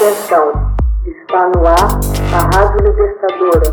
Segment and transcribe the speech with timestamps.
[0.00, 0.48] Atenção,
[1.04, 2.00] está no ar
[2.32, 3.68] a Rádio Libertadora.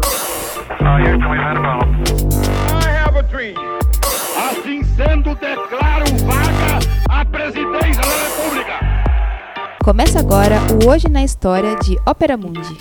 [4.36, 6.80] Assim sendo, declaro vaga
[7.10, 8.74] a presidência da República.
[9.82, 12.78] Começa agora o Hoje na História de Ópera Mundi.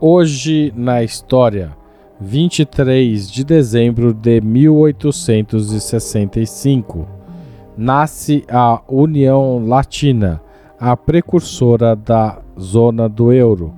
[0.00, 1.70] Hoje na História,
[2.20, 7.17] 23 de dezembro de 1865,
[7.78, 10.42] nasce a União Latina,
[10.80, 13.72] a precursora da zona do euro.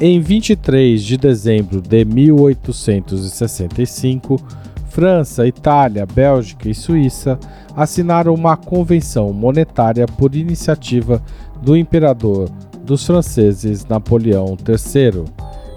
[0.00, 4.40] Em 23 de dezembro de 1865,
[4.88, 7.38] França, Itália, Bélgica e Suíça
[7.76, 11.22] assinaram uma convenção monetária por iniciativa
[11.62, 12.48] do imperador
[12.82, 15.24] dos franceses Napoleão III.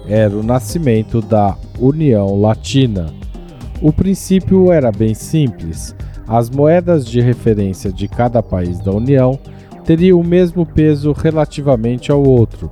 [0.08, 3.12] Era o nascimento da União Latina.
[3.82, 5.94] O princípio era bem simples.
[6.26, 9.38] As moedas de referência de cada país da União
[9.84, 12.70] teriam o mesmo peso relativamente ao outro,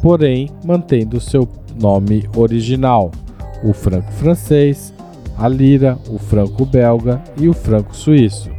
[0.00, 1.48] porém mantendo seu
[1.80, 3.10] nome original:
[3.64, 4.94] o franco francês,
[5.36, 8.50] a lira, o franco belga e o franco suíço.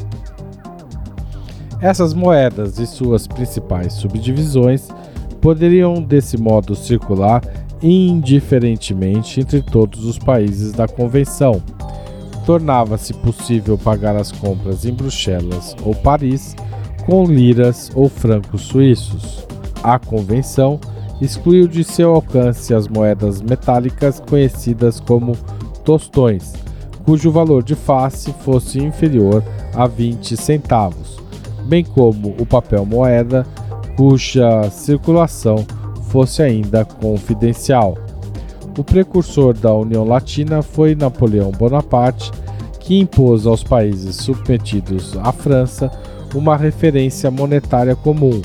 [1.82, 4.88] Essas moedas e suas principais subdivisões
[5.42, 7.42] poderiam desse modo circular
[7.82, 11.62] indiferentemente entre todos os países da convenção.
[12.46, 16.56] Tornava-se possível pagar as compras em Bruxelas ou Paris
[17.06, 19.46] com liras ou francos suíços.
[19.82, 20.80] A convenção
[21.22, 25.38] excluiu de seu alcance as moedas metálicas conhecidas como
[25.86, 26.54] tostões,
[27.06, 31.18] cujo valor de face fosse inferior a 20 centavos,
[31.66, 33.46] bem como o papel moeda
[33.96, 35.66] cuja circulação
[36.10, 37.98] fosse ainda confidencial.
[38.78, 42.32] O precursor da União Latina foi Napoleão Bonaparte,
[42.80, 45.92] que impôs aos países submetidos à França
[46.34, 48.42] uma referência monetária comum,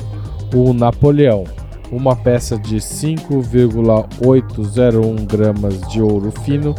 [0.54, 1.44] o Napoleão,
[1.90, 6.74] uma peça de 5,801 gramas de ouro fino,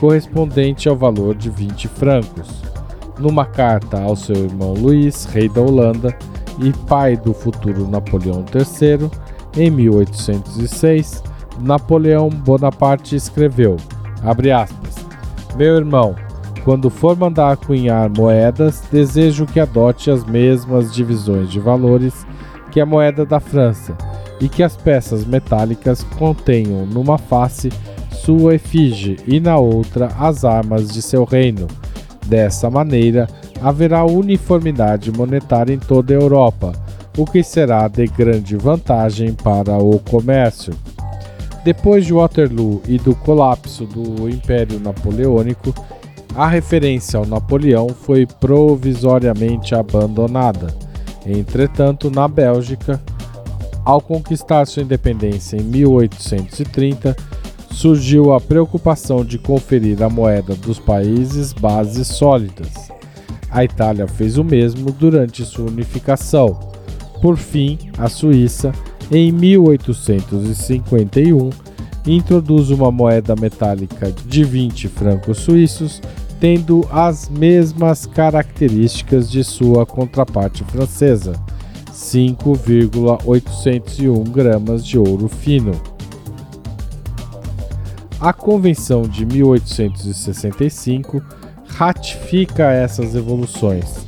[0.00, 2.62] correspondente ao valor de 20 francos.
[3.18, 6.16] Numa carta ao seu irmão Luís, rei da Holanda,
[6.58, 9.10] e pai do futuro Napoleão III,
[9.58, 11.22] em 1806,
[11.60, 13.76] Napoleão Bonaparte escreveu,
[14.22, 15.06] aspas,
[15.56, 16.14] Meu irmão,
[16.64, 22.26] quando for mandar cunhar moedas, desejo que adote as mesmas divisões de valores
[22.72, 23.96] que a moeda da França
[24.40, 27.70] e que as peças metálicas contenham numa face
[28.10, 31.68] sua efígie e na outra as armas de seu reino.
[32.26, 33.28] Dessa maneira,
[33.62, 36.72] haverá uniformidade monetária em toda a Europa,
[37.16, 40.74] o que será de grande vantagem para o comércio.
[41.66, 45.74] Depois de Waterloo e do colapso do Império Napoleônico,
[46.32, 50.72] a referência ao Napoleão foi provisoriamente abandonada.
[51.26, 53.02] Entretanto, na Bélgica,
[53.84, 57.16] ao conquistar sua independência em 1830,
[57.72, 62.92] surgiu a preocupação de conferir à moeda dos países bases sólidas.
[63.50, 66.60] A Itália fez o mesmo durante sua unificação.
[67.20, 68.72] Por fim, a Suíça,
[69.10, 71.50] em 1851,
[72.06, 76.02] introduz uma moeda metálica de 20 francos suíços,
[76.40, 81.34] tendo as mesmas características de sua contraparte francesa,
[81.92, 85.72] 5,801 gramas de ouro fino.
[88.20, 91.22] A Convenção de 1865
[91.68, 94.04] ratifica essas evoluções,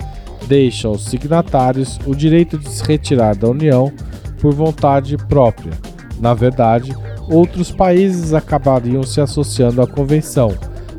[0.47, 3.92] deixa aos signatários o direito de se retirar da União
[4.41, 5.72] por vontade própria.
[6.21, 6.94] Na verdade,
[7.28, 10.54] outros países acabariam se associando à convenção,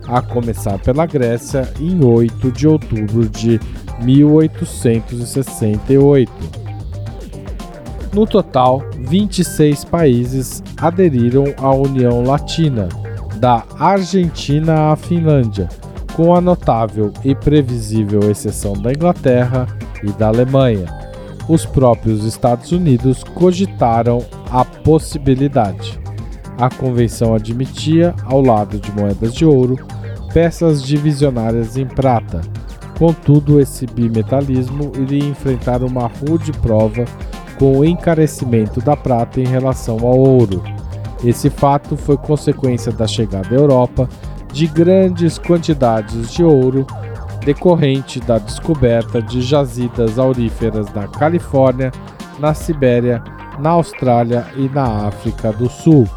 [0.08, 3.60] a começar pela Grécia em 8 de outubro de
[4.02, 6.32] 1868.
[8.14, 12.90] No total, 26 países aderiram à União Latina,
[13.38, 15.70] da Argentina à Finlândia,
[16.16, 19.68] com a notável e previsível exceção da Inglaterra
[20.04, 21.09] e da Alemanha.
[21.50, 26.00] Os próprios Estados Unidos cogitaram a possibilidade.
[26.60, 29.76] A convenção admitia, ao lado de moedas de ouro,
[30.32, 32.42] peças divisionárias em prata.
[33.00, 37.06] Contudo, esse bimetalismo iria enfrentar uma rude prova
[37.58, 40.64] com o encarecimento da prata em relação ao ouro.
[41.24, 44.08] Esse fato foi consequência da chegada à Europa
[44.54, 46.86] de grandes quantidades de ouro
[47.44, 51.92] decorrente da descoberta de jazidas auríferas na Califórnia,
[52.40, 53.24] na Sibéria,
[53.60, 56.08] na Austrália e na África do Sul.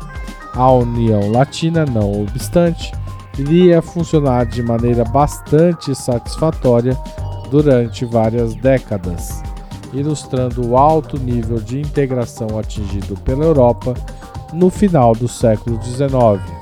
[0.54, 2.92] A União Latina, não obstante,
[3.38, 6.96] iria funcionar de maneira bastante satisfatória
[7.50, 9.42] durante várias décadas,
[9.92, 13.94] ilustrando o alto nível de integração atingido pela Europa
[14.52, 16.61] no final do século XIX.